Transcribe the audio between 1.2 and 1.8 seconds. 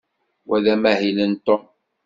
n Tom.